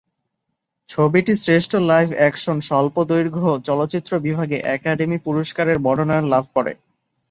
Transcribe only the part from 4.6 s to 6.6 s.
academy পুরস্কারের মনোনয়ন লাভ